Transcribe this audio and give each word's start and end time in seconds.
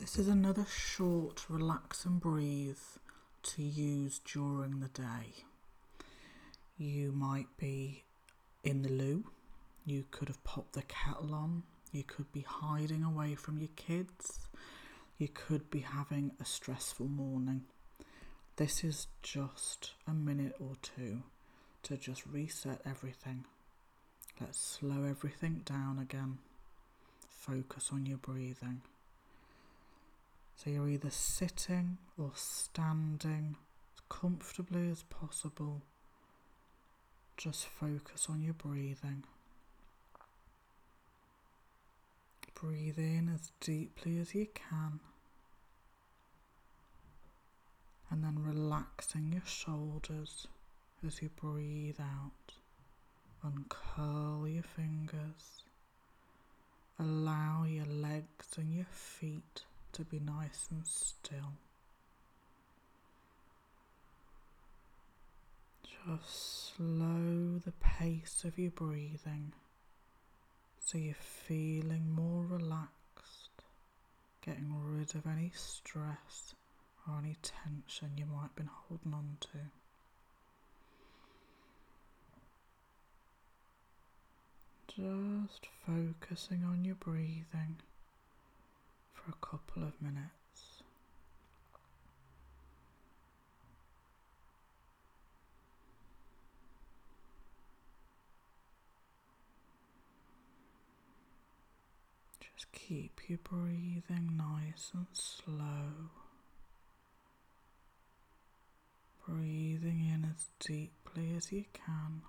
This 0.00 0.18
is 0.18 0.28
another 0.28 0.64
short 0.64 1.44
relax 1.50 2.06
and 2.06 2.18
breathe 2.18 2.78
to 3.42 3.62
use 3.62 4.18
during 4.24 4.80
the 4.80 4.88
day. 4.88 5.44
You 6.78 7.12
might 7.12 7.54
be 7.58 8.04
in 8.64 8.80
the 8.80 8.88
loo, 8.88 9.24
you 9.84 10.06
could 10.10 10.28
have 10.28 10.42
popped 10.42 10.72
the 10.72 10.82
kettle 10.82 11.34
on, 11.34 11.64
you 11.92 12.02
could 12.02 12.32
be 12.32 12.40
hiding 12.48 13.04
away 13.04 13.34
from 13.34 13.58
your 13.58 13.68
kids, 13.76 14.48
you 15.18 15.28
could 15.28 15.70
be 15.70 15.80
having 15.80 16.32
a 16.40 16.46
stressful 16.46 17.06
morning. 17.06 17.64
This 18.56 18.82
is 18.82 19.06
just 19.22 19.92
a 20.08 20.14
minute 20.14 20.56
or 20.58 20.76
two 20.80 21.24
to 21.82 21.98
just 21.98 22.24
reset 22.24 22.80
everything. 22.86 23.44
Let's 24.40 24.58
slow 24.58 25.04
everything 25.04 25.60
down 25.66 25.98
again. 25.98 26.38
Focus 27.28 27.90
on 27.92 28.06
your 28.06 28.18
breathing. 28.18 28.80
So 30.62 30.68
you're 30.68 30.90
either 30.90 31.08
sitting 31.08 31.96
or 32.18 32.32
standing 32.34 33.56
as 33.94 34.02
comfortably 34.10 34.90
as 34.90 35.04
possible. 35.04 35.80
Just 37.38 37.64
focus 37.64 38.26
on 38.28 38.42
your 38.42 38.52
breathing. 38.52 39.24
Breathe 42.54 42.98
in 42.98 43.30
as 43.34 43.52
deeply 43.60 44.18
as 44.18 44.34
you 44.34 44.48
can. 44.52 45.00
And 48.10 48.22
then 48.22 48.44
relaxing 48.44 49.32
your 49.32 49.46
shoulders 49.46 50.46
as 51.06 51.22
you 51.22 51.30
breathe 51.40 52.00
out. 52.00 52.52
Uncurl 53.42 54.46
your 54.46 54.62
fingers. 54.62 55.62
Allow 56.98 57.64
your 57.64 57.86
legs 57.86 58.58
and 58.58 58.74
your 58.74 58.88
feet 58.92 59.62
to 60.00 60.06
be 60.06 60.18
nice 60.18 60.66
and 60.70 60.86
still. 60.86 61.52
Just 65.82 66.74
slow 66.74 67.60
the 67.62 67.72
pace 67.72 68.42
of 68.44 68.58
your 68.58 68.70
breathing 68.70 69.52
so 70.78 70.96
you're 70.96 71.14
feeling 71.14 72.10
more 72.10 72.46
relaxed, 72.46 73.62
getting 74.42 74.74
rid 74.82 75.14
of 75.14 75.26
any 75.26 75.52
stress 75.54 76.54
or 77.06 77.18
any 77.18 77.36
tension 77.42 78.16
you 78.16 78.24
might 78.24 78.42
have 78.42 78.56
been 78.56 78.70
holding 78.72 79.12
on 79.12 79.36
to. 79.40 79.58
Just 84.88 85.66
focusing 85.86 86.64
on 86.64 86.86
your 86.86 86.94
breathing 86.94 87.76
for 89.24 89.30
a 89.30 89.46
couple 89.46 89.82
of 89.82 89.92
minutes. 90.00 90.30
Just 102.40 102.72
keep 102.72 103.20
your 103.28 103.38
breathing 103.44 104.36
nice 104.36 104.90
and 104.94 105.06
slow. 105.12 106.10
Breathing 109.28 110.00
in 110.12 110.24
as 110.34 110.46
deeply 110.58 111.36
as 111.36 111.52
you 111.52 111.64
can, 111.72 112.22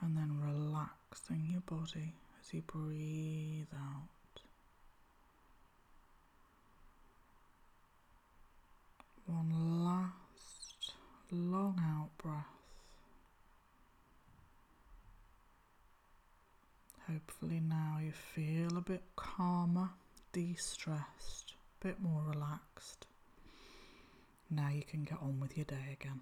and 0.00 0.16
then 0.16 0.40
relaxing 0.40 1.48
your 1.50 1.60
body 1.60 2.14
as 2.40 2.54
you 2.54 2.62
breathe 2.62 3.66
out. 3.74 4.17
Long 11.30 11.80
out 11.80 12.10
breath. 12.18 12.44
Hopefully, 17.10 17.60
now 17.60 17.98
you 18.02 18.12
feel 18.12 18.76
a 18.76 18.82
bit 18.82 19.02
calmer, 19.16 19.90
de 20.32 20.54
stressed, 20.54 21.54
a 21.80 21.86
bit 21.86 22.00
more 22.00 22.22
relaxed. 22.26 23.06
Now 24.50 24.68
you 24.68 24.82
can 24.82 25.04
get 25.04 25.18
on 25.22 25.40
with 25.40 25.56
your 25.56 25.64
day 25.64 25.96
again. 26.00 26.20